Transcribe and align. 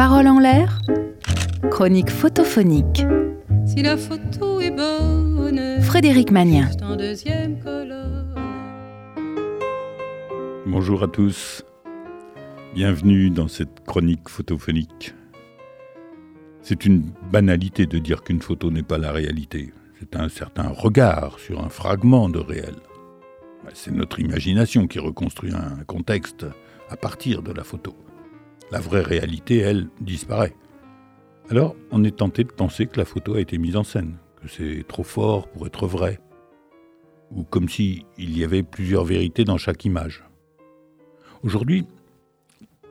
Parole 0.00 0.28
en 0.28 0.38
l'air, 0.38 0.80
chronique 1.70 2.08
photophonique. 2.08 3.04
Si 3.66 3.82
la 3.82 3.98
photo 3.98 4.58
est 4.58 4.70
bonne, 4.70 5.82
Frédéric 5.82 6.30
Magnien. 6.30 6.70
Bonjour 10.64 11.02
à 11.02 11.06
tous, 11.06 11.66
bienvenue 12.74 13.28
dans 13.28 13.46
cette 13.46 13.84
chronique 13.84 14.30
photophonique. 14.30 15.12
C'est 16.62 16.86
une 16.86 17.12
banalité 17.30 17.84
de 17.84 17.98
dire 17.98 18.22
qu'une 18.22 18.40
photo 18.40 18.70
n'est 18.70 18.82
pas 18.82 18.96
la 18.96 19.12
réalité. 19.12 19.74
C'est 19.98 20.16
un 20.16 20.30
certain 20.30 20.68
regard 20.68 21.38
sur 21.38 21.62
un 21.62 21.68
fragment 21.68 22.30
de 22.30 22.38
réel. 22.38 22.76
C'est 23.74 23.92
notre 23.92 24.18
imagination 24.18 24.86
qui 24.86 24.98
reconstruit 24.98 25.52
un 25.52 25.84
contexte 25.84 26.46
à 26.88 26.96
partir 26.96 27.42
de 27.42 27.52
la 27.52 27.64
photo. 27.64 27.94
La 28.70 28.78
vraie 28.78 29.02
réalité, 29.02 29.58
elle, 29.58 29.88
disparaît. 30.00 30.54
Alors, 31.48 31.74
on 31.90 32.04
est 32.04 32.16
tenté 32.18 32.44
de 32.44 32.52
penser 32.52 32.86
que 32.86 32.98
la 32.98 33.04
photo 33.04 33.34
a 33.34 33.40
été 33.40 33.58
mise 33.58 33.76
en 33.76 33.82
scène, 33.82 34.16
que 34.40 34.48
c'est 34.48 34.84
trop 34.86 35.02
fort 35.02 35.48
pour 35.48 35.66
être 35.66 35.86
vrai, 35.86 36.20
ou 37.32 37.42
comme 37.42 37.68
si 37.68 38.06
il 38.18 38.38
y 38.38 38.44
avait 38.44 38.62
plusieurs 38.62 39.04
vérités 39.04 39.44
dans 39.44 39.58
chaque 39.58 39.84
image. 39.84 40.24
Aujourd'hui, 41.42 41.86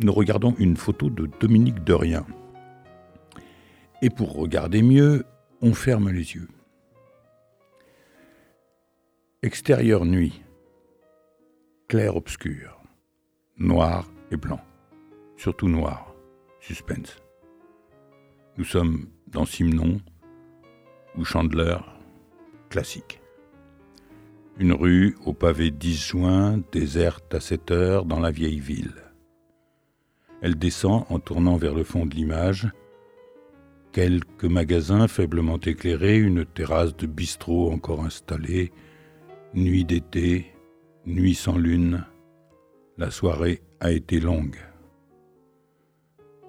nous 0.00 0.12
regardons 0.12 0.54
une 0.58 0.76
photo 0.76 1.08
de 1.08 1.28
Dominique 1.40 1.82
Derrien. 1.84 2.26
Et 4.02 4.10
pour 4.10 4.34
regarder 4.34 4.82
mieux, 4.82 5.24
on 5.60 5.74
ferme 5.74 6.10
les 6.10 6.34
yeux. 6.34 6.48
Extérieur 9.42 10.04
nuit, 10.04 10.42
clair-obscur, 11.88 12.80
noir 13.58 14.10
et 14.30 14.36
blanc, 14.36 14.60
surtout 15.42 15.66
noir, 15.66 16.14
suspense. 16.60 17.16
Nous 18.58 18.64
sommes 18.64 19.08
dans 19.26 19.44
Simon 19.44 20.00
ou 21.16 21.24
Chandler, 21.24 21.78
classique. 22.70 23.20
Une 24.60 24.72
rue 24.72 25.16
au 25.26 25.32
pavé 25.32 25.72
disjoint, 25.72 26.62
déserte 26.70 27.34
à 27.34 27.40
7 27.40 27.72
heures 27.72 28.04
dans 28.04 28.20
la 28.20 28.30
vieille 28.30 28.60
ville. 28.60 29.02
Elle 30.42 30.54
descend 30.54 31.06
en 31.08 31.18
tournant 31.18 31.56
vers 31.56 31.74
le 31.74 31.82
fond 31.82 32.06
de 32.06 32.14
l'image. 32.14 32.70
Quelques 33.90 34.44
magasins 34.44 35.08
faiblement 35.08 35.58
éclairés, 35.58 36.18
une 36.18 36.44
terrasse 36.44 36.96
de 36.96 37.08
bistrot 37.08 37.72
encore 37.72 38.04
installée, 38.04 38.70
nuit 39.54 39.84
d'été, 39.84 40.54
nuit 41.04 41.34
sans 41.34 41.58
lune. 41.58 42.06
La 42.96 43.10
soirée 43.10 43.60
a 43.80 43.90
été 43.90 44.20
longue. 44.20 44.60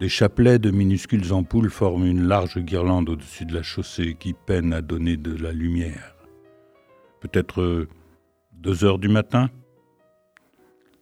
Des 0.04 0.10
chapelets 0.10 0.60
de 0.60 0.70
minuscules 0.70 1.32
ampoules 1.32 1.70
forment 1.70 2.06
une 2.06 2.28
large 2.28 2.60
guirlande 2.60 3.08
au-dessus 3.08 3.46
de 3.46 3.54
la 3.54 3.64
chaussée 3.64 4.18
qui 4.20 4.34
peine 4.34 4.74
à 4.74 4.82
donner 4.82 5.16
de 5.16 5.34
la 5.34 5.54
lumière. 5.54 6.18
Peut-être 7.22 7.88
deux 8.52 8.84
heures 8.84 9.00
du 9.00 9.08
matin 9.08 9.50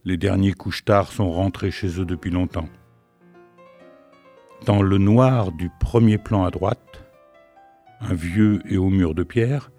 Les 0.06 0.18
derniers 0.18 0.54
couches-tard 0.54 1.12
sont 1.12 1.32
rentrés 1.32 1.72
chez 1.72 2.00
eux 2.00 2.06
depuis 2.06 2.30
longtemps. 2.30 2.70
Dans 4.68 4.84
le 4.84 5.00
noir 5.00 5.52
du 5.52 5.72
premier 5.80 6.20
plan 6.20 6.44
à 6.44 6.52
droite, 6.52 7.04
un 8.02 8.14
vieux 8.14 8.62
et 8.70 8.78
au 8.78 8.92
mur 8.92 9.16
de 9.16 9.24
pierre, 9.24 9.72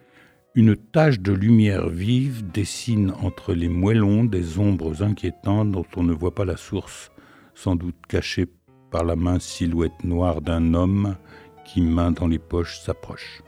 une 0.57 0.75
tache 0.75 1.20
de 1.20 1.33
lumière 1.33 1.89
vive 1.89 2.51
dessine 2.51 3.12
entre 3.23 3.55
les 3.55 3.69
moellons 3.69 4.25
des 4.25 4.59
ombres 4.59 5.05
inquiétantes 5.05 5.70
dont 5.70 5.86
on 5.95 6.03
ne 6.03 6.12
voit 6.12 6.34
pas 6.34 6.45
la 6.45 6.57
source, 6.57 7.12
sans 7.55 7.77
doute 7.77 8.05
cachée 8.09 8.48
par 8.93 9.03
la 9.05 9.17
mince 9.17 9.45
silhouette 9.45 10.05
noire 10.05 10.43
d'un 10.43 10.75
homme 10.75 11.17
qui, 11.65 11.81
main 11.81 12.12
dans 12.12 12.29
les 12.29 12.39
poches, 12.39 12.79
s'approche. 12.79 13.43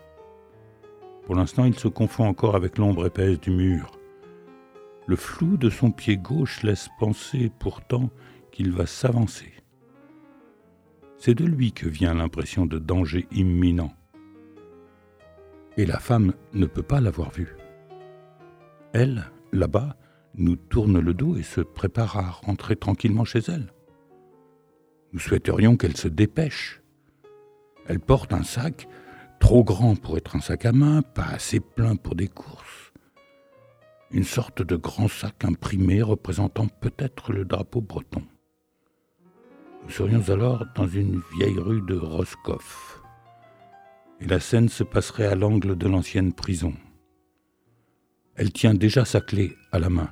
Pour 1.27 1.37
l'instant, 1.37 1.65
il 1.65 1.79
se 1.79 1.87
confond 1.89 2.27
encore 2.27 2.57
avec 2.57 2.79
l'ombre 2.79 3.07
épaisse 3.07 3.39
du 3.39 3.51
mur. 3.51 3.99
Le 5.07 5.17
flou 5.17 5.59
de 5.59 5.69
son 5.69 5.91
pied 5.91 6.17
gauche 6.17 6.63
laisse 6.63 6.89
penser 6.99 7.53
pourtant 7.59 8.09
qu'il 8.51 8.73
va 8.73 8.87
s'avancer. 8.87 9.53
C'est 11.19 11.35
de 11.35 11.45
lui 11.45 11.73
que 11.73 11.89
vient 11.89 12.15
l'impression 12.15 12.65
de 12.65 12.79
danger 12.79 13.27
imminent. 13.31 13.93
Et 15.77 15.85
la 15.85 15.99
femme 15.99 16.33
ne 16.55 16.67
peut 16.67 16.83
pas 16.83 17.01
l'avoir 17.01 17.31
vu. 17.31 17.57
Elle, 18.93 19.31
là-bas, 19.53 19.97
nous 20.37 20.57
tourne 20.57 20.99
le 21.01 21.15
dos 21.15 21.37
et 21.37 21.43
se 21.43 21.61
prépare 21.61 22.17
à 22.17 22.31
rentrer 22.31 22.77
tranquillement 22.77 23.25
chez 23.25 23.41
elle. 23.49 23.74
Nous 25.15 25.21
souhaiterions 25.21 25.77
qu'elle 25.77 25.97
se 25.97 26.09
dépêche. 26.09 26.83
Elle 27.87 28.01
porte 28.01 28.33
un 28.33 28.43
sac 28.43 28.89
trop 29.39 29.63
grand 29.63 29.95
pour 29.95 30.17
être 30.17 30.35
un 30.35 30.41
sac 30.41 30.67
à 30.67 30.73
main, 30.73 31.03
pas 31.03 31.27
assez 31.27 31.61
plein 31.61 31.95
pour 31.95 32.17
des 32.17 32.27
courses. 32.27 32.93
Une 34.11 34.25
sorte 34.25 34.61
de 34.63 34.75
grand 34.75 35.07
sac 35.07 35.45
imprimé 35.45 36.03
représentant 36.03 36.67
peut-être 36.67 37.33
le 37.33 37.45
drapeau 37.45 37.81
breton. 37.81 38.25
Nous 39.85 39.91
serions 39.91 40.31
alors 40.31 40.67
dans 40.75 40.89
une 40.89 41.23
vieille 41.39 41.61
rue 41.61 41.83
de 41.83 41.95
Roscoff. 41.95 43.01
Et 44.21 44.27
la 44.27 44.41
scène 44.41 44.69
se 44.69 44.83
passerait 44.83 45.27
à 45.27 45.37
l'angle 45.37 45.77
de 45.77 45.87
l'ancienne 45.87 46.33
prison. 46.33 46.75
Elle 48.35 48.53
tient 48.53 48.75
déjà 48.75 49.05
sa 49.05 49.21
clé 49.21 49.55
à 49.71 49.79
la 49.79 49.91
main. 49.91 50.11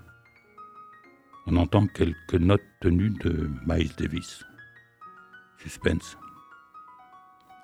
On 1.48 1.56
entend 1.56 1.88
quelques 1.88 2.34
notes 2.34 2.60
tenues 2.80 3.10
de 3.10 3.50
Miles 3.66 3.94
Davis. 3.98 4.44
Suspense. 5.62 6.18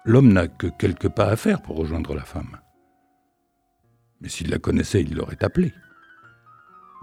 L'homme 0.04 0.32
n'a 0.32 0.46
que 0.46 0.68
quelques 0.68 1.08
pas 1.08 1.26
à 1.26 1.36
faire 1.36 1.60
pour 1.62 1.76
rejoindre 1.76 2.14
la 2.14 2.24
femme. 2.24 2.58
Mais 4.20 4.28
s'il 4.28 4.50
la 4.50 4.58
connaissait, 4.58 5.02
il 5.02 5.16
l'aurait 5.16 5.42
appelée. 5.42 5.72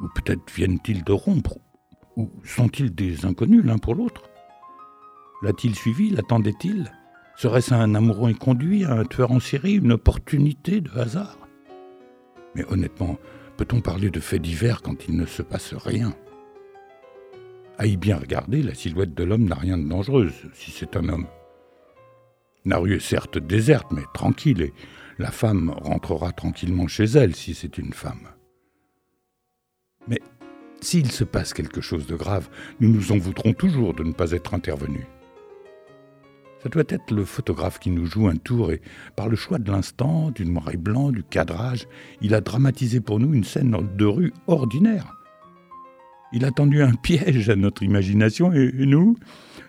Ou 0.01 0.07
peut-être 0.15 0.49
viennent-ils 0.53 1.03
de 1.03 1.11
rompre 1.11 1.57
Ou 2.15 2.31
sont-ils 2.45 2.95
des 2.95 3.25
inconnus 3.25 3.65
l'un 3.65 3.77
pour 3.77 3.95
l'autre? 3.95 4.23
L'a-t-il 5.43 5.75
suivi? 5.75 6.11
L'attendait-il? 6.11 6.89
Serait-ce 7.35 7.73
un 7.73 7.93
amoureux 7.93 8.29
inconduit, 8.29 8.85
un 8.85 9.03
tueur 9.03 9.31
en 9.31 9.41
série, 9.41 9.73
une 9.73 9.91
opportunité 9.91 10.79
de 10.79 10.91
hasard? 10.97 11.37
Mais 12.55 12.63
honnêtement, 12.71 13.17
peut-on 13.57 13.81
parler 13.81 14.09
de 14.09 14.21
faits 14.21 14.41
divers 14.41 14.81
quand 14.81 15.09
il 15.09 15.17
ne 15.17 15.25
se 15.25 15.41
passe 15.41 15.73
rien? 15.73 16.15
À 17.77 17.85
y 17.85 17.97
bien 17.97 18.17
regarder, 18.17 18.63
la 18.63 18.73
silhouette 18.73 19.13
de 19.13 19.23
l'homme 19.23 19.45
n'a 19.45 19.55
rien 19.55 19.77
de 19.77 19.87
dangereux, 19.87 20.31
si 20.53 20.71
c'est 20.71 20.95
un 20.95 21.09
homme. 21.09 21.27
La 22.63 22.77
rue 22.77 22.95
est 22.95 22.99
certes 22.99 23.37
déserte, 23.37 23.91
mais 23.91 24.03
tranquille, 24.13 24.61
et 24.61 24.73
la 25.19 25.29
femme 25.31 25.69
rentrera 25.69 26.31
tranquillement 26.31 26.87
chez 26.87 27.03
elle 27.03 27.35
si 27.35 27.53
c'est 27.53 27.77
une 27.77 27.93
femme. 27.93 28.29
Mais 30.07 30.21
s'il 30.81 31.11
se 31.11 31.23
passe 31.23 31.53
quelque 31.53 31.81
chose 31.81 32.07
de 32.07 32.15
grave, 32.15 32.49
nous 32.79 32.89
nous 32.89 33.11
en 33.11 33.17
voudrons 33.17 33.53
toujours 33.53 33.93
de 33.93 34.03
ne 34.03 34.13
pas 34.13 34.31
être 34.31 34.53
intervenus. 34.53 35.05
Ça 36.63 36.69
doit 36.69 36.83
être 36.87 37.11
le 37.11 37.25
photographe 37.25 37.79
qui 37.79 37.91
nous 37.91 38.05
joue 38.05 38.27
un 38.27 38.37
tour 38.37 38.71
et, 38.71 38.81
par 39.15 39.27
le 39.29 39.35
choix 39.35 39.59
de 39.59 39.71
l'instant, 39.71 40.31
du 40.31 40.45
noir 40.45 40.69
et 40.71 40.77
blanc, 40.77 41.11
du 41.11 41.23
cadrage, 41.23 41.87
il 42.21 42.33
a 42.33 42.41
dramatisé 42.41 43.01
pour 43.01 43.19
nous 43.19 43.33
une 43.33 43.43
scène 43.43 43.77
de 43.95 44.05
rue 44.05 44.33
ordinaire. 44.47 45.14
Il 46.35 46.43
a 46.43 46.51
tendu 46.51 46.83
un 46.83 46.91
piège 46.91 47.49
à 47.49 47.55
notre 47.55 47.81
imagination 47.81 48.51
et 48.51 48.69
nous, 48.85 49.15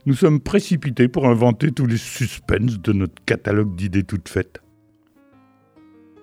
nous 0.05 0.15
sommes 0.15 0.41
précipités 0.41 1.07
pour 1.07 1.29
inventer 1.29 1.71
tous 1.71 1.87
les 1.87 1.97
suspens 1.97 2.81
de 2.83 2.93
notre 2.93 3.25
catalogue 3.25 3.77
d'idées 3.77 4.03
toutes 4.03 4.29
faites. 4.29 4.61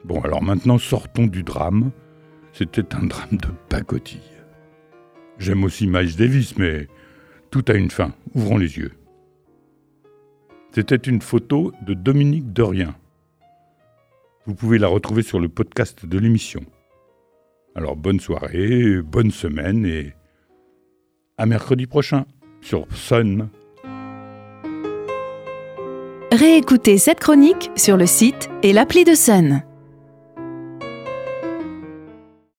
Bon, 0.03 0.19
alors 0.19 0.43
maintenant 0.43 0.77
sortons 0.77 1.27
du 1.27 1.43
drame. 1.43 1.91
C'était 2.51 2.93
un 2.93 3.05
drame 3.05 3.37
de 3.37 3.47
pacotille. 3.69 4.19
J'aime 5.39 5.63
aussi 5.63 5.87
Miles 5.87 6.17
Davis, 6.17 6.57
mais 6.57 6.89
tout 7.49 7.63
a 7.69 7.75
une 7.75 7.89
fin. 7.89 8.13
Ouvrons 8.35 8.57
les 8.57 8.77
yeux. 8.77 8.91
C'était 10.71 10.97
une 10.97 11.21
photo 11.21 11.71
de 11.88 11.94
Dominique 11.94 12.51
Derrien. 12.51 12.97
Vous 14.45 14.56
pouvez 14.56 14.77
la 14.77 14.89
retrouver 14.89 15.23
sur 15.23 15.39
le 15.39 15.47
podcast 15.47 16.06
de 16.06 16.19
l'émission. 16.19 16.65
Alors 17.75 17.95
bonne 17.95 18.19
soirée, 18.19 19.01
bonne 19.01 19.31
semaine 19.31 19.85
et 19.85 20.13
à 21.38 21.45
mercredi 21.45 21.88
prochain 21.88 22.25
sur 22.62 22.88
Sun. 22.94 23.50
Réécoutez 26.31 26.97
cette 26.97 27.19
chronique 27.19 27.69
sur 27.75 27.95
le 27.95 28.06
site 28.06 28.50
et 28.63 28.74
l'appli 28.74 29.03
de 29.03 29.13
Sun. 29.13 29.63